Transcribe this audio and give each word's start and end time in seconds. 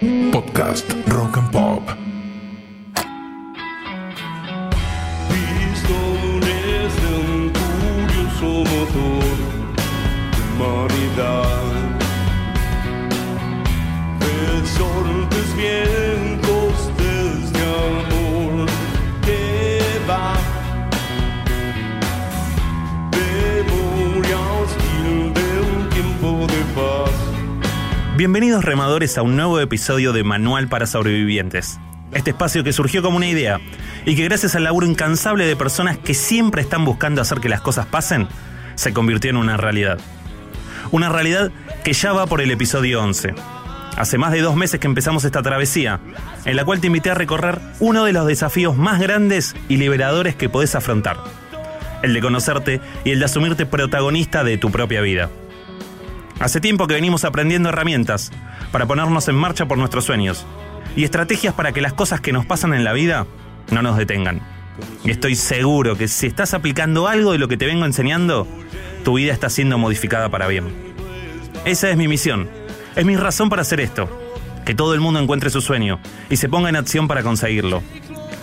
Podcast 0.00 0.84
Rock 1.08 1.36
and 1.38 1.52
Pop. 1.52 1.65
Bienvenidos 28.16 28.64
remadores 28.64 29.18
a 29.18 29.22
un 29.22 29.36
nuevo 29.36 29.60
episodio 29.60 30.14
de 30.14 30.24
Manual 30.24 30.68
para 30.68 30.86
Sobrevivientes. 30.86 31.78
Este 32.12 32.30
espacio 32.30 32.64
que 32.64 32.72
surgió 32.72 33.02
como 33.02 33.18
una 33.18 33.28
idea 33.28 33.60
y 34.06 34.16
que 34.16 34.24
gracias 34.24 34.54
al 34.54 34.64
laburo 34.64 34.86
incansable 34.86 35.44
de 35.44 35.54
personas 35.54 35.98
que 35.98 36.14
siempre 36.14 36.62
están 36.62 36.86
buscando 36.86 37.20
hacer 37.20 37.40
que 37.40 37.50
las 37.50 37.60
cosas 37.60 37.84
pasen, 37.84 38.26
se 38.74 38.94
convirtió 38.94 39.28
en 39.28 39.36
una 39.36 39.58
realidad. 39.58 39.98
Una 40.92 41.10
realidad 41.10 41.50
que 41.84 41.92
ya 41.92 42.14
va 42.14 42.26
por 42.26 42.40
el 42.40 42.50
episodio 42.50 43.02
11. 43.02 43.34
Hace 43.98 44.16
más 44.16 44.32
de 44.32 44.40
dos 44.40 44.56
meses 44.56 44.80
que 44.80 44.86
empezamos 44.86 45.24
esta 45.24 45.42
travesía, 45.42 46.00
en 46.46 46.56
la 46.56 46.64
cual 46.64 46.80
te 46.80 46.86
invité 46.86 47.10
a 47.10 47.14
recorrer 47.14 47.60
uno 47.80 48.06
de 48.06 48.14
los 48.14 48.26
desafíos 48.26 48.78
más 48.78 48.98
grandes 48.98 49.54
y 49.68 49.76
liberadores 49.76 50.34
que 50.34 50.48
podés 50.48 50.74
afrontar. 50.74 51.18
El 52.02 52.14
de 52.14 52.22
conocerte 52.22 52.80
y 53.04 53.10
el 53.10 53.18
de 53.18 53.26
asumirte 53.26 53.66
protagonista 53.66 54.42
de 54.42 54.56
tu 54.56 54.70
propia 54.70 55.02
vida. 55.02 55.28
Hace 56.38 56.60
tiempo 56.60 56.86
que 56.86 56.94
venimos 56.94 57.24
aprendiendo 57.24 57.70
herramientas 57.70 58.30
para 58.70 58.86
ponernos 58.86 59.26
en 59.28 59.36
marcha 59.36 59.66
por 59.66 59.78
nuestros 59.78 60.04
sueños 60.04 60.44
y 60.94 61.04
estrategias 61.04 61.54
para 61.54 61.72
que 61.72 61.80
las 61.80 61.94
cosas 61.94 62.20
que 62.20 62.32
nos 62.32 62.44
pasan 62.44 62.74
en 62.74 62.84
la 62.84 62.92
vida 62.92 63.26
no 63.70 63.80
nos 63.80 63.96
detengan. 63.96 64.42
Y 65.02 65.10
estoy 65.10 65.34
seguro 65.34 65.96
que 65.96 66.08
si 66.08 66.26
estás 66.26 66.52
aplicando 66.52 67.08
algo 67.08 67.32
de 67.32 67.38
lo 67.38 67.48
que 67.48 67.56
te 67.56 67.64
vengo 67.64 67.86
enseñando, 67.86 68.46
tu 69.02 69.14
vida 69.14 69.32
está 69.32 69.48
siendo 69.48 69.78
modificada 69.78 70.28
para 70.28 70.46
bien. 70.46 70.66
Esa 71.64 71.88
es 71.90 71.96
mi 71.96 72.06
misión, 72.06 72.50
es 72.96 73.06
mi 73.06 73.16
razón 73.16 73.48
para 73.48 73.62
hacer 73.62 73.80
esto, 73.80 74.08
que 74.66 74.74
todo 74.74 74.92
el 74.92 75.00
mundo 75.00 75.20
encuentre 75.20 75.48
su 75.48 75.62
sueño 75.62 76.00
y 76.28 76.36
se 76.36 76.50
ponga 76.50 76.68
en 76.68 76.76
acción 76.76 77.08
para 77.08 77.22
conseguirlo. 77.22 77.82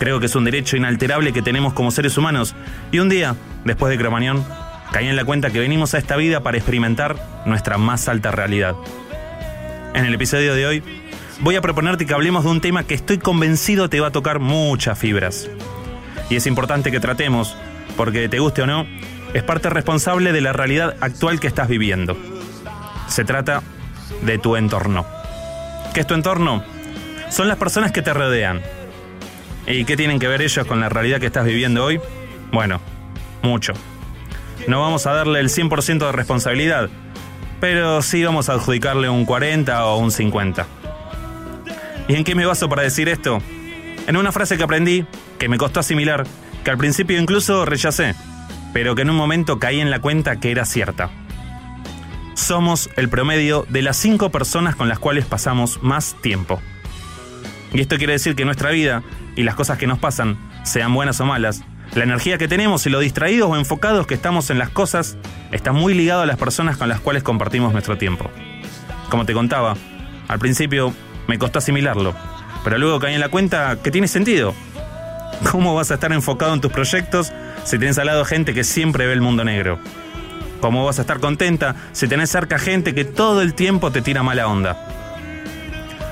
Creo 0.00 0.18
que 0.18 0.26
es 0.26 0.34
un 0.34 0.44
derecho 0.44 0.76
inalterable 0.76 1.32
que 1.32 1.42
tenemos 1.42 1.74
como 1.74 1.92
seres 1.92 2.18
humanos 2.18 2.56
y 2.90 2.98
un 2.98 3.08
día, 3.08 3.36
después 3.64 3.90
de 3.90 3.98
Cromañón, 3.98 4.44
caí 4.90 5.06
en 5.06 5.16
la 5.16 5.24
cuenta 5.24 5.50
que 5.50 5.60
venimos 5.60 5.94
a 5.94 5.98
esta 5.98 6.16
vida 6.16 6.42
para 6.42 6.56
experimentar 6.56 7.33
nuestra 7.44 7.78
más 7.78 8.08
alta 8.08 8.30
realidad. 8.30 8.74
En 9.94 10.04
el 10.04 10.14
episodio 10.14 10.54
de 10.54 10.66
hoy, 10.66 10.82
voy 11.40 11.56
a 11.56 11.60
proponerte 11.60 12.06
que 12.06 12.14
hablemos 12.14 12.44
de 12.44 12.50
un 12.50 12.60
tema 12.60 12.84
que 12.84 12.94
estoy 12.94 13.18
convencido 13.18 13.88
te 13.88 14.00
va 14.00 14.08
a 14.08 14.12
tocar 14.12 14.38
muchas 14.40 14.98
fibras. 14.98 15.48
Y 16.30 16.36
es 16.36 16.46
importante 16.46 16.90
que 16.90 17.00
tratemos, 17.00 17.56
porque 17.96 18.28
te 18.28 18.38
guste 18.38 18.62
o 18.62 18.66
no, 18.66 18.86
es 19.34 19.42
parte 19.42 19.68
responsable 19.70 20.32
de 20.32 20.40
la 20.40 20.52
realidad 20.52 20.96
actual 21.00 21.40
que 21.40 21.46
estás 21.46 21.68
viviendo. 21.68 22.16
Se 23.08 23.24
trata 23.24 23.62
de 24.22 24.38
tu 24.38 24.56
entorno. 24.56 25.06
¿Qué 25.92 26.00
es 26.00 26.06
tu 26.06 26.14
entorno? 26.14 26.64
Son 27.30 27.48
las 27.48 27.58
personas 27.58 27.92
que 27.92 28.02
te 28.02 28.12
rodean. 28.12 28.60
¿Y 29.66 29.84
qué 29.84 29.96
tienen 29.96 30.18
que 30.18 30.28
ver 30.28 30.42
ellos 30.42 30.66
con 30.66 30.80
la 30.80 30.88
realidad 30.88 31.20
que 31.20 31.26
estás 31.26 31.44
viviendo 31.44 31.84
hoy? 31.84 32.00
Bueno, 32.52 32.80
mucho. 33.42 33.72
No 34.66 34.80
vamos 34.80 35.06
a 35.06 35.12
darle 35.12 35.40
el 35.40 35.48
100% 35.48 35.98
de 35.98 36.12
responsabilidad, 36.12 36.88
pero 37.64 38.02
sí 38.02 38.22
vamos 38.22 38.50
a 38.50 38.52
adjudicarle 38.52 39.08
un 39.08 39.24
40 39.24 39.86
o 39.86 39.96
un 39.96 40.10
50. 40.10 40.66
¿Y 42.08 42.14
en 42.14 42.22
qué 42.22 42.34
me 42.34 42.44
baso 42.44 42.68
para 42.68 42.82
decir 42.82 43.08
esto? 43.08 43.38
En 44.06 44.18
una 44.18 44.32
frase 44.32 44.58
que 44.58 44.64
aprendí, 44.64 45.06
que 45.38 45.48
me 45.48 45.56
costó 45.56 45.80
asimilar, 45.80 46.26
que 46.62 46.70
al 46.70 46.76
principio 46.76 47.18
incluso 47.18 47.64
rechacé, 47.64 48.14
pero 48.74 48.94
que 48.94 49.00
en 49.00 49.08
un 49.08 49.16
momento 49.16 49.58
caí 49.58 49.80
en 49.80 49.90
la 49.90 50.02
cuenta 50.02 50.40
que 50.40 50.50
era 50.50 50.66
cierta. 50.66 51.08
Somos 52.34 52.90
el 52.96 53.08
promedio 53.08 53.64
de 53.70 53.80
las 53.80 53.96
5 53.96 54.28
personas 54.28 54.76
con 54.76 54.90
las 54.90 54.98
cuales 54.98 55.24
pasamos 55.24 55.82
más 55.82 56.16
tiempo. 56.20 56.60
Y 57.72 57.80
esto 57.80 57.96
quiere 57.96 58.12
decir 58.12 58.36
que 58.36 58.44
nuestra 58.44 58.72
vida 58.72 59.02
y 59.36 59.42
las 59.42 59.54
cosas 59.54 59.78
que 59.78 59.86
nos 59.86 59.98
pasan, 59.98 60.36
sean 60.64 60.92
buenas 60.92 61.18
o 61.22 61.24
malas, 61.24 61.64
la 61.94 62.02
energía 62.02 62.38
que 62.38 62.48
tenemos 62.48 62.86
y 62.86 62.90
lo 62.90 62.98
distraídos 62.98 63.48
o 63.50 63.56
enfocados 63.56 64.06
que 64.06 64.14
estamos 64.14 64.50
en 64.50 64.58
las 64.58 64.70
cosas 64.70 65.16
está 65.52 65.72
muy 65.72 65.94
ligado 65.94 66.22
a 66.22 66.26
las 66.26 66.36
personas 66.36 66.76
con 66.76 66.88
las 66.88 67.00
cuales 67.00 67.22
compartimos 67.22 67.72
nuestro 67.72 67.96
tiempo. 67.96 68.30
Como 69.10 69.24
te 69.24 69.32
contaba, 69.32 69.76
al 70.26 70.38
principio 70.40 70.92
me 71.28 71.38
costó 71.38 71.60
asimilarlo, 71.60 72.14
pero 72.64 72.78
luego 72.78 72.98
caí 72.98 73.14
en 73.14 73.20
la 73.20 73.28
cuenta 73.28 73.78
que 73.80 73.92
tiene 73.92 74.08
sentido. 74.08 74.54
¿Cómo 75.52 75.74
vas 75.74 75.90
a 75.92 75.94
estar 75.94 76.12
enfocado 76.12 76.54
en 76.54 76.60
tus 76.60 76.72
proyectos 76.72 77.32
si 77.64 77.78
tienes 77.78 77.98
al 77.98 78.06
lado 78.06 78.24
gente 78.24 78.54
que 78.54 78.64
siempre 78.64 79.06
ve 79.06 79.12
el 79.12 79.20
mundo 79.20 79.44
negro? 79.44 79.78
¿Cómo 80.60 80.84
vas 80.84 80.98
a 80.98 81.02
estar 81.02 81.20
contenta 81.20 81.76
si 81.92 82.08
tenés 82.08 82.30
cerca 82.30 82.58
gente 82.58 82.94
que 82.94 83.04
todo 83.04 83.40
el 83.40 83.54
tiempo 83.54 83.92
te 83.92 84.02
tira 84.02 84.22
mala 84.22 84.48
onda? 84.48 84.76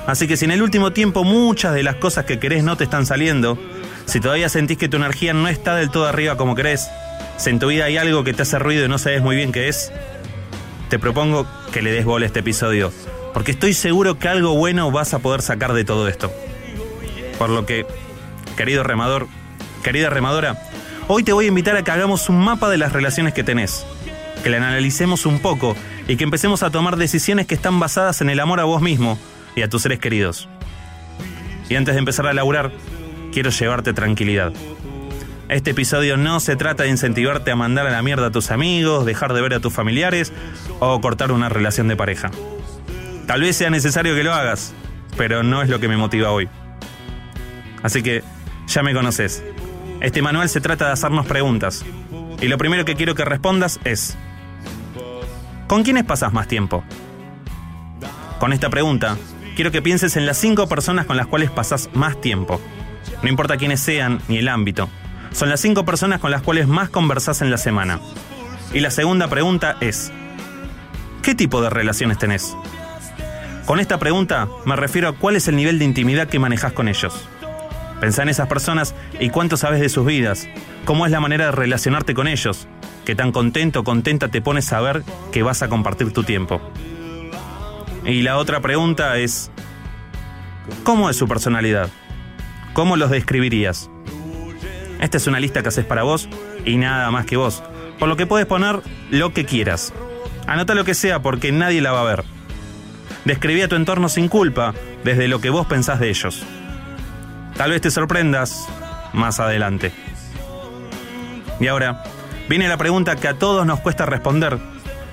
Así 0.07 0.27
que 0.27 0.37
si 0.37 0.45
en 0.45 0.51
el 0.51 0.61
último 0.61 0.93
tiempo 0.93 1.23
muchas 1.23 1.73
de 1.73 1.83
las 1.83 1.95
cosas 1.95 2.25
que 2.25 2.39
querés 2.39 2.63
no 2.63 2.77
te 2.77 2.83
están 2.83 3.05
saliendo, 3.05 3.57
si 4.05 4.19
todavía 4.19 4.49
sentís 4.49 4.77
que 4.77 4.89
tu 4.89 4.97
energía 4.97 5.33
no 5.33 5.47
está 5.47 5.75
del 5.75 5.89
todo 5.89 6.07
arriba 6.07 6.37
como 6.37 6.55
querés, 6.55 6.89
si 7.37 7.49
en 7.49 7.59
tu 7.59 7.67
vida 7.67 7.85
hay 7.85 7.97
algo 7.97 8.23
que 8.23 8.33
te 8.33 8.43
hace 8.43 8.59
ruido 8.59 8.85
y 8.85 8.87
no 8.87 8.97
sabes 8.97 9.21
muy 9.21 9.35
bien 9.35 9.51
qué 9.51 9.67
es, 9.67 9.91
te 10.89 10.99
propongo 10.99 11.47
que 11.71 11.81
le 11.81 11.91
des 11.91 12.05
bola 12.05 12.25
a 12.25 12.27
este 12.27 12.39
episodio, 12.39 12.91
porque 13.33 13.51
estoy 13.51 13.73
seguro 13.73 14.19
que 14.19 14.27
algo 14.27 14.55
bueno 14.55 14.91
vas 14.91 15.13
a 15.13 15.19
poder 15.19 15.41
sacar 15.41 15.73
de 15.73 15.85
todo 15.85 16.07
esto. 16.07 16.31
Por 17.37 17.49
lo 17.49 17.65
que, 17.65 17.85
querido 18.55 18.83
remador, 18.83 19.27
querida 19.83 20.09
remadora, 20.09 20.61
hoy 21.07 21.23
te 21.23 21.33
voy 21.33 21.45
a 21.45 21.47
invitar 21.47 21.75
a 21.75 21.83
que 21.83 21.91
hagamos 21.91 22.29
un 22.29 22.37
mapa 22.37 22.69
de 22.69 22.77
las 22.77 22.93
relaciones 22.93 23.33
que 23.33 23.43
tenés, 23.43 23.85
que 24.43 24.49
la 24.49 24.57
analicemos 24.57 25.25
un 25.25 25.39
poco 25.39 25.75
y 26.07 26.15
que 26.15 26.23
empecemos 26.23 26.63
a 26.63 26.69
tomar 26.69 26.97
decisiones 26.97 27.47
que 27.47 27.55
están 27.55 27.79
basadas 27.79 28.21
en 28.21 28.29
el 28.29 28.39
amor 28.39 28.59
a 28.59 28.65
vos 28.65 28.81
mismo 28.81 29.17
y 29.55 29.61
a 29.61 29.69
tus 29.69 29.81
seres 29.81 29.99
queridos. 29.99 30.47
Y 31.69 31.75
antes 31.75 31.95
de 31.95 31.99
empezar 31.99 32.27
a 32.27 32.33
laburar, 32.33 32.71
quiero 33.33 33.49
llevarte 33.49 33.93
tranquilidad. 33.93 34.53
Este 35.49 35.71
episodio 35.71 36.17
no 36.17 36.39
se 36.39 36.55
trata 36.55 36.83
de 36.83 36.89
incentivarte 36.89 37.51
a 37.51 37.55
mandar 37.55 37.87
a 37.87 37.91
la 37.91 38.01
mierda 38.01 38.27
a 38.27 38.31
tus 38.31 38.51
amigos, 38.51 39.05
dejar 39.05 39.33
de 39.33 39.41
ver 39.41 39.53
a 39.53 39.59
tus 39.59 39.73
familiares 39.73 40.31
o 40.79 41.01
cortar 41.01 41.31
una 41.31 41.49
relación 41.49 41.87
de 41.87 41.95
pareja. 41.95 42.31
Tal 43.27 43.41
vez 43.41 43.57
sea 43.57 43.69
necesario 43.69 44.15
que 44.15 44.23
lo 44.23 44.33
hagas, 44.33 44.73
pero 45.17 45.43
no 45.43 45.61
es 45.61 45.69
lo 45.69 45.79
que 45.79 45.87
me 45.87 45.97
motiva 45.97 46.31
hoy. 46.31 46.47
Así 47.81 48.01
que 48.03 48.23
ya 48.67 48.83
me 48.83 48.93
conoces. 48.93 49.43
Este 49.99 50.21
manual 50.21 50.47
se 50.49 50.61
trata 50.61 50.85
de 50.85 50.91
hacernos 50.93 51.25
preguntas. 51.25 51.83
Y 52.39 52.47
lo 52.47 52.57
primero 52.57 52.85
que 52.85 52.95
quiero 52.95 53.15
que 53.15 53.25
respondas 53.25 53.79
es, 53.83 54.15
¿con 55.67 55.83
quiénes 55.83 56.03
pasas 56.03 56.33
más 56.33 56.47
tiempo? 56.47 56.83
Con 58.39 58.53
esta 58.53 58.69
pregunta, 58.69 59.17
quiero 59.55 59.71
que 59.71 59.81
pienses 59.81 60.17
en 60.17 60.25
las 60.25 60.37
cinco 60.37 60.67
personas 60.67 61.05
con 61.05 61.17
las 61.17 61.27
cuales 61.27 61.51
pasas 61.51 61.89
más 61.93 62.19
tiempo. 62.19 62.61
No 63.23 63.29
importa 63.29 63.57
quiénes 63.57 63.79
sean 63.79 64.21
ni 64.27 64.37
el 64.37 64.49
ámbito. 64.49 64.89
Son 65.31 65.49
las 65.49 65.61
cinco 65.61 65.85
personas 65.85 66.19
con 66.19 66.29
las 66.29 66.41
cuales 66.41 66.67
más 66.67 66.89
conversás 66.89 67.41
en 67.41 67.49
la 67.49 67.57
semana. 67.57 67.99
Y 68.73 68.81
la 68.81 68.91
segunda 68.91 69.29
pregunta 69.29 69.77
es, 69.79 70.11
¿qué 71.21 71.33
tipo 71.33 71.61
de 71.61 71.69
relaciones 71.69 72.17
tenés? 72.17 72.55
Con 73.65 73.79
esta 73.79 73.97
pregunta 73.97 74.49
me 74.65 74.75
refiero 74.75 75.07
a 75.07 75.13
cuál 75.13 75.37
es 75.37 75.47
el 75.47 75.55
nivel 75.55 75.79
de 75.79 75.85
intimidad 75.85 76.27
que 76.27 76.37
manejas 76.37 76.73
con 76.73 76.89
ellos. 76.89 77.27
Pensá 78.01 78.23
en 78.23 78.29
esas 78.29 78.49
personas 78.49 78.93
y 79.19 79.29
cuánto 79.29 79.55
sabes 79.55 79.79
de 79.79 79.87
sus 79.87 80.05
vidas, 80.05 80.49
cómo 80.83 81.05
es 81.05 81.11
la 81.11 81.21
manera 81.21 81.45
de 81.45 81.51
relacionarte 81.51 82.13
con 82.13 82.27
ellos, 82.27 82.67
qué 83.05 83.15
tan 83.15 83.31
contento 83.31 83.79
o 83.79 83.83
contenta 83.85 84.27
te 84.27 84.41
pones 84.41 84.65
a 84.67 84.69
saber 84.71 85.03
que 85.31 85.43
vas 85.43 85.61
a 85.61 85.69
compartir 85.69 86.11
tu 86.11 86.23
tiempo. 86.23 86.61
Y 88.03 88.21
la 88.21 88.37
otra 88.37 88.59
pregunta 88.59 89.17
es, 89.17 89.49
¿cómo 90.83 91.09
es 91.09 91.15
su 91.15 91.25
personalidad? 91.27 91.89
¿Cómo 92.73 92.97
los 92.97 93.11
describirías? 93.11 93.89
Esta 94.99 95.17
es 95.17 95.27
una 95.27 95.39
lista 95.39 95.61
que 95.61 95.69
haces 95.69 95.85
para 95.85 96.03
vos 96.03 96.27
y 96.65 96.77
nada 96.77 97.11
más 97.11 97.25
que 97.25 97.37
vos, 97.37 97.61
por 97.99 98.09
lo 98.09 98.17
que 98.17 98.25
puedes 98.25 98.47
poner 98.47 98.81
lo 99.11 99.31
que 99.31 99.45
quieras. 99.45 99.93
Anota 100.47 100.73
lo 100.73 100.83
que 100.83 100.95
sea 100.95 101.21
porque 101.21 101.51
nadie 101.51 101.81
la 101.81 101.91
va 101.91 102.01
a 102.01 102.05
ver. 102.05 102.23
Describí 103.25 103.61
a 103.61 103.67
tu 103.67 103.75
entorno 103.75 104.09
sin 104.09 104.27
culpa, 104.27 104.73
desde 105.03 105.27
lo 105.27 105.39
que 105.39 105.51
vos 105.51 105.67
pensás 105.67 105.99
de 105.99 106.09
ellos. 106.09 106.43
Tal 107.55 107.69
vez 107.69 107.81
te 107.81 107.91
sorprendas 107.91 108.67
más 109.13 109.39
adelante. 109.39 109.91
Y 111.59 111.67
ahora, 111.67 112.03
viene 112.49 112.67
la 112.67 112.77
pregunta 112.77 113.15
que 113.15 113.27
a 113.27 113.37
todos 113.37 113.65
nos 113.67 113.81
cuesta 113.81 114.05
responder, 114.07 114.57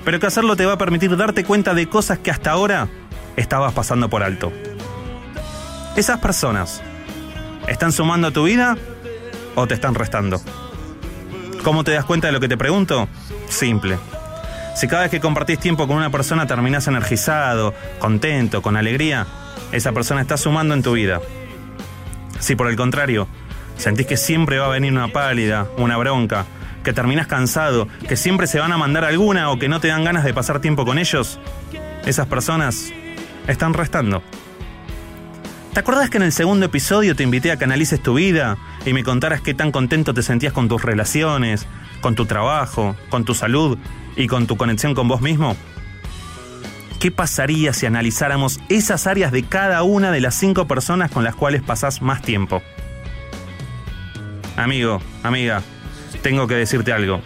pero 0.03 0.19
que 0.19 0.25
hacerlo 0.25 0.55
te 0.55 0.65
va 0.65 0.73
a 0.73 0.77
permitir 0.77 1.15
darte 1.15 1.43
cuenta 1.43 1.75
de 1.75 1.87
cosas 1.87 2.17
que 2.17 2.31
hasta 2.31 2.51
ahora 2.51 2.87
estabas 3.35 3.73
pasando 3.73 4.09
por 4.09 4.23
alto. 4.23 4.51
Esas 5.95 6.19
personas, 6.19 6.81
¿están 7.71 7.93
sumando 7.93 8.27
a 8.27 8.31
tu 8.31 8.43
vida 8.43 8.77
o 9.55 9.65
te 9.65 9.73
están 9.73 9.95
restando? 9.95 10.41
¿Cómo 11.63 11.83
te 11.83 11.91
das 11.91 12.05
cuenta 12.05 12.27
de 12.27 12.33
lo 12.33 12.39
que 12.39 12.49
te 12.49 12.57
pregunto? 12.57 13.07
Simple. 13.47 13.97
Si 14.75 14.87
cada 14.87 15.03
vez 15.03 15.11
que 15.11 15.19
compartís 15.19 15.59
tiempo 15.59 15.87
con 15.87 15.97
una 15.97 16.09
persona 16.09 16.47
terminás 16.47 16.87
energizado, 16.87 17.73
contento, 17.99 18.61
con 18.61 18.75
alegría, 18.75 19.25
esa 19.71 19.91
persona 19.93 20.21
está 20.21 20.37
sumando 20.37 20.73
en 20.73 20.83
tu 20.83 20.93
vida. 20.93 21.21
Si 22.39 22.55
por 22.55 22.67
el 22.67 22.75
contrario, 22.75 23.27
sentís 23.77 24.07
que 24.07 24.17
siempre 24.17 24.59
va 24.59 24.65
a 24.65 24.69
venir 24.69 24.91
una 24.91 25.07
pálida, 25.07 25.67
una 25.77 25.97
bronca, 25.97 26.45
que 26.83 26.93
terminás 26.93 27.27
cansado, 27.27 27.87
que 28.07 28.17
siempre 28.17 28.47
se 28.47 28.59
van 28.59 28.73
a 28.73 28.77
mandar 28.77 29.05
alguna 29.05 29.49
o 29.49 29.59
que 29.59 29.69
no 29.69 29.79
te 29.79 29.87
dan 29.87 30.03
ganas 30.03 30.23
de 30.23 30.33
pasar 30.33 30.59
tiempo 30.59 30.83
con 30.83 30.97
ellos, 30.97 31.39
esas 32.05 32.27
personas 32.27 32.91
están 33.47 33.73
restando. 33.73 34.23
¿Te 35.73 35.79
acordás 35.79 36.09
que 36.09 36.17
en 36.17 36.23
el 36.23 36.33
segundo 36.33 36.65
episodio 36.65 37.15
te 37.15 37.23
invité 37.23 37.49
a 37.49 37.57
que 37.57 37.63
analices 37.63 38.03
tu 38.03 38.15
vida 38.15 38.57
y 38.85 38.91
me 38.91 39.05
contaras 39.05 39.39
qué 39.39 39.53
tan 39.53 39.71
contento 39.71 40.13
te 40.13 40.21
sentías 40.21 40.51
con 40.51 40.67
tus 40.67 40.81
relaciones, 40.81 41.65
con 42.01 42.13
tu 42.13 42.25
trabajo, 42.25 42.97
con 43.09 43.23
tu 43.23 43.33
salud 43.33 43.77
y 44.17 44.27
con 44.27 44.47
tu 44.47 44.57
conexión 44.57 44.93
con 44.93 45.07
vos 45.07 45.21
mismo? 45.21 45.55
¿Qué 46.99 47.09
pasaría 47.09 47.71
si 47.71 47.85
analizáramos 47.85 48.59
esas 48.67 49.07
áreas 49.07 49.31
de 49.31 49.43
cada 49.43 49.83
una 49.83 50.11
de 50.11 50.19
las 50.19 50.35
cinco 50.35 50.67
personas 50.67 51.09
con 51.09 51.23
las 51.23 51.35
cuales 51.35 51.61
pasás 51.61 52.01
más 52.01 52.21
tiempo? 52.21 52.61
Amigo, 54.57 55.01
amiga, 55.23 55.61
tengo 56.21 56.47
que 56.47 56.55
decirte 56.55 56.91
algo. 56.91 57.21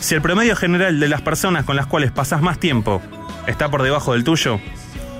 Si 0.00 0.14
el 0.14 0.20
promedio 0.20 0.54
general 0.54 1.00
de 1.00 1.08
las 1.08 1.22
personas 1.22 1.64
con 1.64 1.76
las 1.76 1.86
cuales 1.86 2.12
pasás 2.12 2.42
más 2.42 2.60
tiempo 2.60 3.00
está 3.46 3.70
por 3.70 3.82
debajo 3.82 4.12
del 4.12 4.22
tuyo, 4.22 4.60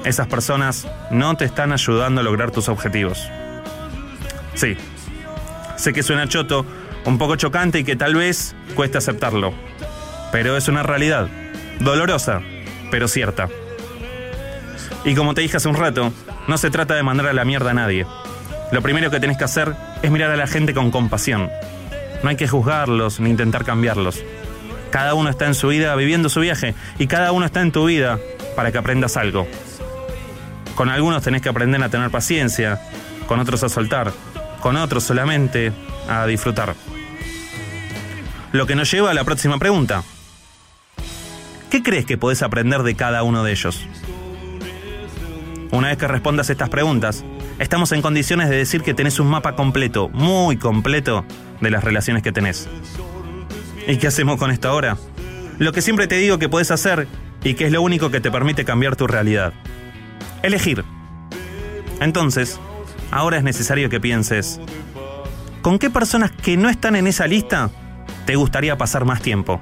esas 0.05 0.27
personas 0.27 0.87
no 1.11 1.37
te 1.37 1.45
están 1.45 1.73
ayudando 1.73 2.21
a 2.21 2.25
lograr 2.25 2.51
tus 2.51 2.69
objetivos. 2.69 3.29
Sí, 4.55 4.77
sé 5.77 5.93
que 5.93 6.03
suena 6.03 6.29
choto, 6.29 6.67
un 7.05 7.19
poco 7.19 7.37
chocante 7.37 7.79
y 7.81 7.85
que 7.85 7.97
tal 7.97 8.15
vez 8.15 8.55
cueste 8.75 8.99
aceptarlo, 8.99 9.53
pero 10.33 10.57
es 10.57 10.69
una 10.69 10.83
realidad, 10.83 11.29
dolorosa, 11.81 12.41
pero 12.91 13.09
cierta. 13.09 13.49
Y 15.05 15.15
como 15.15 15.35
te 15.35 15.41
dije 15.41 15.57
hace 15.57 15.69
un 15.69 15.77
rato, 15.77 16.13
no 16.47 16.59
se 16.59 16.71
trata 16.71 16.95
de 16.95 17.03
mandar 17.03 17.29
a 17.29 17.33
la 17.33 17.45
mierda 17.45 17.71
a 17.71 17.75
nadie. 17.75 18.07
Lo 18.73 18.83
primero 18.83 19.11
que 19.11 19.21
tenés 19.21 19.39
que 19.39 19.45
hacer 19.45 19.75
es 20.03 20.11
mirar 20.11 20.31
a 20.31 20.37
la 20.37 20.47
gente 20.47 20.75
con 20.75 20.91
compasión. 20.91 21.51
No 22.23 22.29
hay 22.29 22.37
que 22.37 22.49
juzgarlos 22.49 23.19
ni 23.19 23.31
intentar 23.31 23.65
cambiarlos. 23.65 24.23
Cada 24.91 25.15
uno 25.15 25.31
está 25.31 25.47
en 25.47 25.55
su 25.55 25.69
vida 25.69 25.95
viviendo 25.97 26.29
su 26.29 26.41
viaje 26.41 26.75
y 26.99 27.07
cada 27.07 27.33
uno 27.33 27.47
está 27.47 27.63
en 27.63 27.73
tu 27.73 27.87
vida 27.87 28.19
para 28.57 28.73
que 28.73 28.79
aprendas 28.79 29.17
algo. 29.17 29.47
Con 30.75 30.89
algunos 30.89 31.23
tenés 31.23 31.43
que 31.43 31.49
aprender 31.49 31.83
a 31.83 31.89
tener 31.89 32.11
paciencia, 32.11 32.81
con 33.27 33.41
otros 33.41 33.63
a 33.63 33.69
soltar, 33.69 34.13
con 34.61 34.77
otros 34.77 35.05
solamente 35.05 35.73
a 36.09 36.27
disfrutar. 36.27 36.75
Lo 38.53 38.67
que 38.67 38.75
nos 38.75 38.91
lleva 38.91 39.11
a 39.11 39.15
la 39.15 39.25
próxima 39.25 39.59
pregunta. 39.59 40.03
¿Qué 41.71 41.83
crees 41.83 42.05
que 42.05 42.19
podés 42.19 42.43
aprender 42.43 42.83
de 42.83 42.97
cada 42.97 43.23
uno 43.23 43.45
de 43.45 43.53
ellos? 43.53 43.87
Una 45.71 45.89
vez 45.89 45.99
que 45.99 46.09
respondas 46.09 46.51
estas 46.51 46.69
preguntas, 46.69 47.25
estamos 47.61 47.93
en 47.93 48.03
condiciones 48.03 48.49
de 48.49 48.57
decir 48.57 48.83
que 48.83 48.93
tenés 48.93 49.21
un 49.21 49.29
mapa 49.29 49.55
completo, 49.55 50.09
muy 50.09 50.57
completo, 50.57 51.25
de 51.61 51.71
las 51.71 51.85
relaciones 51.85 52.25
que 52.25 52.33
tenés. 52.33 52.69
¿Y 53.87 53.97
qué 53.99 54.09
hacemos 54.09 54.37
con 54.37 54.51
esto 54.51 54.69
ahora? 54.69 54.97
Lo 55.59 55.73
que 55.73 55.83
siempre 55.83 56.09
te 56.09 56.17
digo 56.17 56.39
que 56.39 56.49
puedes 56.49 56.73
hacer 56.73 57.07
y 57.45 57.55
que 57.55 57.67
es 57.67 57.73
lo 57.73 57.83
único 57.83 58.11
que 58.11 58.21
te 58.21 58.33
permite 58.33 58.65
cambiar 58.65 58.97
tu 58.97 59.07
realidad. 59.07 59.53
Elegir. 60.43 60.85
Entonces, 62.01 62.59
ahora 63.11 63.37
es 63.37 63.45
necesario 63.45 63.91
que 63.91 64.01
pienses, 64.01 64.61
¿con 65.63 65.79
qué 65.79 65.91
personas 65.91 66.31
que 66.31 66.57
no 66.57 66.69
están 66.69 66.97
en 66.97 67.07
esa 67.07 67.27
lista 67.27 67.71
te 68.27 68.37
gustaría 68.37 68.79
pasar 68.79 69.05
más 69.05 69.21
tiempo? 69.21 69.61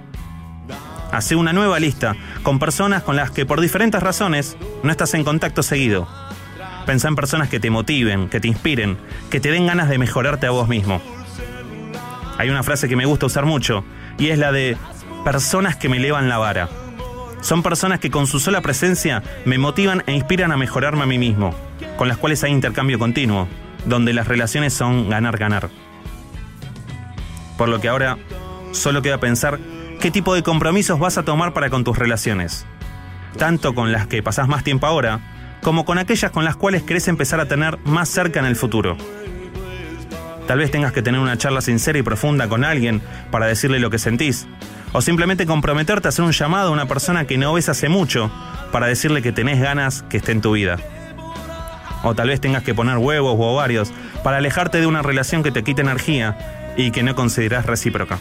Hace 1.11 1.37
una 1.37 1.53
nueva 1.53 1.81
lista 1.81 2.15
con 2.43 2.59
personas 2.59 3.03
con 3.03 3.17
las 3.17 3.31
que 3.31 3.47
por 3.47 3.61
diferentes 3.61 4.03
razones 4.03 4.57
no 4.83 4.91
estás 4.91 5.15
en 5.15 5.25
contacto 5.25 5.63
seguido. 5.63 6.07
Pensá 6.87 7.09
en 7.09 7.17
personas 7.17 7.49
que 7.49 7.61
te 7.61 7.71
motiven, 7.71 8.29
que 8.29 8.41
te 8.41 8.49
inspiren, 8.49 8.99
que 9.31 9.41
te 9.41 9.51
den 9.51 9.67
ganas 9.67 9.89
de 9.89 9.99
mejorarte 9.99 10.47
a 10.47 10.51
vos 10.51 10.69
mismo. 10.69 11.01
Hay 12.39 12.51
una 12.51 12.63
frase 12.63 12.89
que 12.89 12.97
me 12.97 13.05
gusta 13.05 13.27
usar 13.27 13.47
mucho 13.47 13.85
y 14.17 14.29
es 14.29 14.39
la 14.39 14.53
de 14.53 14.77
personas 15.25 15.77
que 15.77 15.89
me 15.89 15.97
elevan 15.97 16.29
la 16.29 16.39
vara. 16.39 16.69
Son 17.41 17.63
personas 17.63 18.01
que 18.01 18.11
con 18.11 18.27
su 18.27 18.41
sola 18.41 18.61
presencia 18.61 19.23
me 19.45 19.59
motivan 19.59 20.03
e 20.07 20.13
inspiran 20.13 20.53
a 20.53 20.57
mejorarme 20.57 21.05
a 21.05 21.07
mí 21.07 21.19
mismo, 21.19 21.55
con 21.97 22.09
las 22.09 22.19
cuales 22.19 22.43
hay 22.45 22.53
intercambio 22.53 22.99
continuo, 22.99 23.49
donde 23.87 24.13
las 24.13 24.29
relaciones 24.29 24.75
son 24.75 25.09
ganar-ganar. 25.09 25.71
Por 27.57 27.69
lo 27.69 27.81
que 27.81 27.89
ahora 27.89 28.19
solo 28.73 29.03
queda 29.03 29.19
pensar 29.19 29.59
qué 30.01 30.11
tipo 30.11 30.35
de 30.35 30.43
compromisos 30.43 30.99
vas 30.99 31.19
a 31.19 31.25
tomar 31.25 31.53
para 31.53 31.71
con 31.71 31.85
tus 31.85 31.99
relaciones, 31.99 32.67
tanto 33.37 33.75
con 33.75 33.93
las 33.93 34.07
que 34.07 34.23
pasás 34.23 34.49
más 34.49 34.65
tiempo 34.65 34.87
ahora, 34.87 35.21
como 35.63 35.85
con 35.85 35.99
aquellas 35.99 36.31
con 36.31 36.45
las 36.45 36.57
cuales 36.57 36.83
querés 36.83 37.09
empezar 37.09 37.41
a 37.41 37.47
tener 37.47 37.79
más 37.85 38.09
cerca 38.09 38.41
en 38.41 38.47
el 38.47 38.57
futuro. 38.57 38.97
Tal 40.49 40.59
vez 40.59 40.71
tengas 40.71 40.95
que 40.95 41.03
tener 41.03 41.21
una 41.21 41.37
charla 41.37 41.61
sincera 41.61 41.99
y 41.99 42.03
profunda 42.03 42.49
con 42.49 42.65
alguien 42.65 43.03
para 43.31 43.45
decirle 43.45 43.79
lo 43.81 43.91
que 43.91 43.99
sentís, 43.99 44.47
o 44.95 45.03
simplemente 45.03 45.45
comprometerte 45.45 46.09
a 46.09 46.11
hacer 46.11 46.25
un 46.25 46.33
llamado 46.33 46.71
a 46.71 46.73
una 46.73 46.89
persona 46.89 47.27
que 47.27 47.37
no 47.37 47.53
ves 47.53 47.69
hace 47.69 47.91
mucho 47.91 48.31
para 48.73 48.87
decirle 48.87 49.21
que 49.21 49.31
tenés 49.31 49.61
ganas 49.61 50.05
que 50.09 50.17
esté 50.17 50.33
en 50.33 50.41
tu 50.41 50.53
vida. 50.53 50.79
O 52.03 52.15
tal 52.15 52.29
vez 52.29 52.41
tengas 52.41 52.63
que 52.63 52.75
poner 52.75 52.97
huevos 52.97 53.35
o 53.39 53.43
ovarios 53.43 53.93
para 54.25 54.39
alejarte 54.39 54.81
de 54.81 54.87
una 54.87 55.03
relación 55.03 55.43
que 55.43 55.53
te 55.53 55.63
quita 55.63 55.83
energía 55.83 56.73
y 56.79 56.93
que 56.93 57.03
no 57.03 57.15
considerás 57.15 57.67
recíproca. 57.67 58.19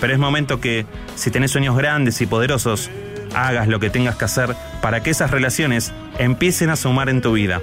Pero 0.00 0.14
es 0.14 0.18
momento 0.18 0.58
que, 0.58 0.86
si 1.16 1.30
tenés 1.30 1.50
sueños 1.50 1.76
grandes 1.76 2.18
y 2.22 2.26
poderosos, 2.26 2.88
hagas 3.34 3.68
lo 3.68 3.78
que 3.78 3.90
tengas 3.90 4.16
que 4.16 4.24
hacer 4.24 4.56
para 4.80 5.02
que 5.02 5.10
esas 5.10 5.30
relaciones 5.30 5.92
empiecen 6.18 6.70
a 6.70 6.76
sumar 6.76 7.10
en 7.10 7.20
tu 7.20 7.32
vida. 7.32 7.60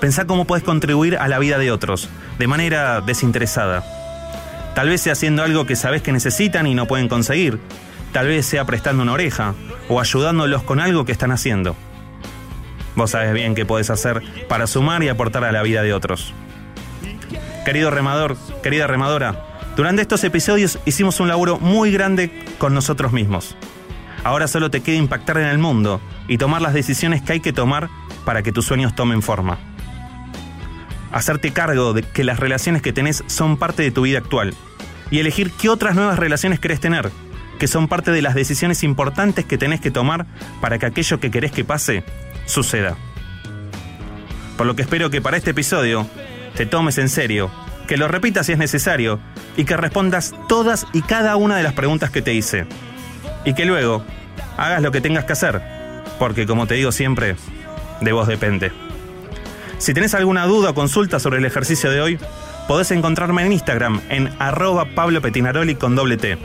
Pensá 0.00 0.26
cómo 0.26 0.44
puedes 0.44 0.64
contribuir 0.64 1.16
a 1.16 1.28
la 1.28 1.38
vida 1.38 1.58
de 1.58 1.72
otros, 1.72 2.08
de 2.38 2.46
manera 2.46 3.00
desinteresada. 3.00 3.84
Tal 4.74 4.88
vez 4.88 5.00
sea 5.00 5.14
haciendo 5.14 5.42
algo 5.42 5.66
que 5.66 5.74
sabes 5.74 6.02
que 6.02 6.12
necesitan 6.12 6.66
y 6.68 6.74
no 6.74 6.86
pueden 6.86 7.08
conseguir. 7.08 7.58
Tal 8.12 8.28
vez 8.28 8.46
sea 8.46 8.64
prestando 8.64 9.02
una 9.02 9.12
oreja 9.12 9.54
o 9.88 10.00
ayudándolos 10.00 10.62
con 10.62 10.78
algo 10.78 11.04
que 11.04 11.12
están 11.12 11.32
haciendo. 11.32 11.74
Vos 12.94 13.10
sabes 13.10 13.32
bien 13.32 13.54
qué 13.54 13.66
podés 13.66 13.90
hacer 13.90 14.22
para 14.48 14.66
sumar 14.66 15.02
y 15.02 15.08
aportar 15.08 15.44
a 15.44 15.52
la 15.52 15.62
vida 15.62 15.82
de 15.82 15.92
otros. 15.92 16.32
Querido 17.64 17.90
remador, 17.90 18.36
querida 18.62 18.86
remadora, 18.86 19.44
durante 19.76 20.02
estos 20.02 20.24
episodios 20.24 20.78
hicimos 20.84 21.20
un 21.20 21.28
laburo 21.28 21.58
muy 21.58 21.92
grande 21.92 22.32
con 22.58 22.72
nosotros 22.72 23.12
mismos. 23.12 23.56
Ahora 24.24 24.48
solo 24.48 24.70
te 24.70 24.80
queda 24.80 24.96
impactar 24.96 25.38
en 25.38 25.46
el 25.46 25.58
mundo 25.58 26.00
y 26.28 26.38
tomar 26.38 26.62
las 26.62 26.74
decisiones 26.74 27.22
que 27.22 27.34
hay 27.34 27.40
que 27.40 27.52
tomar 27.52 27.88
para 28.24 28.42
que 28.42 28.52
tus 28.52 28.66
sueños 28.66 28.94
tomen 28.94 29.22
forma. 29.22 29.58
Hacerte 31.12 31.52
cargo 31.52 31.92
de 31.94 32.02
que 32.02 32.24
las 32.24 32.38
relaciones 32.38 32.82
que 32.82 32.92
tenés 32.92 33.24
son 33.26 33.56
parte 33.56 33.82
de 33.82 33.90
tu 33.90 34.02
vida 34.02 34.18
actual 34.18 34.54
y 35.10 35.20
elegir 35.20 35.50
qué 35.52 35.68
otras 35.68 35.94
nuevas 35.94 36.18
relaciones 36.18 36.60
querés 36.60 36.80
tener, 36.80 37.10
que 37.58 37.66
son 37.66 37.88
parte 37.88 38.10
de 38.10 38.22
las 38.22 38.34
decisiones 38.34 38.82
importantes 38.82 39.44
que 39.44 39.58
tenés 39.58 39.80
que 39.80 39.90
tomar 39.90 40.26
para 40.60 40.78
que 40.78 40.86
aquello 40.86 41.18
que 41.18 41.30
querés 41.30 41.52
que 41.52 41.64
pase 41.64 42.04
suceda. 42.46 42.96
Por 44.56 44.66
lo 44.66 44.76
que 44.76 44.82
espero 44.82 45.10
que 45.10 45.22
para 45.22 45.36
este 45.36 45.50
episodio 45.50 46.06
te 46.56 46.66
tomes 46.66 46.98
en 46.98 47.08
serio, 47.08 47.50
que 47.86 47.96
lo 47.96 48.08
repitas 48.08 48.46
si 48.46 48.52
es 48.52 48.58
necesario 48.58 49.18
y 49.56 49.64
que 49.64 49.76
respondas 49.76 50.34
todas 50.48 50.86
y 50.92 51.02
cada 51.02 51.36
una 51.36 51.56
de 51.56 51.62
las 51.62 51.72
preguntas 51.72 52.10
que 52.10 52.22
te 52.22 52.34
hice. 52.34 52.66
Y 53.44 53.54
que 53.54 53.64
luego 53.64 54.04
hagas 54.56 54.82
lo 54.82 54.90
que 54.90 55.00
tengas 55.00 55.24
que 55.24 55.32
hacer, 55.32 55.62
porque 56.18 56.46
como 56.46 56.66
te 56.66 56.74
digo 56.74 56.92
siempre, 56.92 57.36
de 58.00 58.12
vos 58.12 58.26
depende. 58.28 58.72
Si 59.78 59.94
tenés 59.94 60.14
alguna 60.14 60.44
duda 60.46 60.70
o 60.70 60.74
consulta 60.74 61.20
sobre 61.20 61.38
el 61.38 61.44
ejercicio 61.44 61.90
de 61.90 62.00
hoy, 62.00 62.18
podés 62.66 62.90
encontrarme 62.90 63.46
en 63.46 63.52
Instagram 63.52 64.00
en 64.08 64.30
arroba 64.40 64.86
Pablo 64.94 65.22
Petinaroli 65.22 65.76
con 65.76 65.94
doble 65.94 66.16
T. 66.16 66.36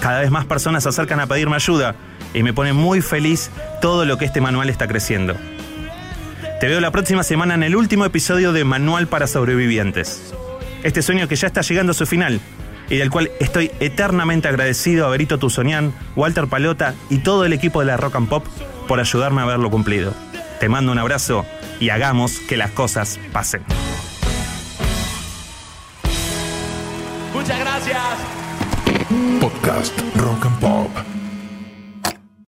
Cada 0.00 0.20
vez 0.20 0.30
más 0.30 0.44
personas 0.44 0.82
se 0.82 0.90
acercan 0.90 1.20
a 1.20 1.26
pedirme 1.26 1.56
ayuda 1.56 1.94
y 2.34 2.42
me 2.42 2.52
pone 2.52 2.74
muy 2.74 3.00
feliz 3.00 3.50
todo 3.80 4.04
lo 4.04 4.18
que 4.18 4.26
este 4.26 4.42
manual 4.42 4.68
está 4.68 4.86
creciendo. 4.86 5.34
Te 6.60 6.68
veo 6.68 6.80
la 6.80 6.90
próxima 6.90 7.22
semana 7.22 7.54
en 7.54 7.62
el 7.62 7.76
último 7.76 8.04
episodio 8.04 8.52
de 8.52 8.64
Manual 8.64 9.06
para 9.06 9.26
Sobrevivientes. 9.26 10.34
Este 10.82 11.00
sueño 11.00 11.28
que 11.28 11.36
ya 11.36 11.46
está 11.46 11.62
llegando 11.62 11.92
a 11.92 11.94
su 11.94 12.04
final 12.04 12.40
y 12.90 12.96
del 12.98 13.10
cual 13.10 13.30
estoy 13.40 13.70
eternamente 13.80 14.48
agradecido 14.48 15.06
a 15.06 15.10
Berito 15.10 15.38
Tuzonian, 15.38 15.94
Walter 16.14 16.46
Palota 16.46 16.94
y 17.08 17.18
todo 17.18 17.46
el 17.46 17.54
equipo 17.54 17.80
de 17.80 17.86
la 17.86 17.96
Rock 17.96 18.16
and 18.16 18.28
Pop 18.28 18.44
por 18.86 19.00
ayudarme 19.00 19.40
a 19.40 19.46
verlo 19.46 19.70
cumplido. 19.70 20.12
Te 20.60 20.68
mando 20.68 20.92
un 20.92 20.98
abrazo 20.98 21.44
y 21.80 21.90
hagamos 21.90 22.38
que 22.40 22.56
las 22.56 22.70
cosas 22.70 23.18
pasen. 23.32 23.64
Muchas 27.32 27.58
gracias. 27.58 28.02
Podcast 29.40 29.98
Rock 30.16 30.46
and 30.46 30.60
Pop. 30.60 31.23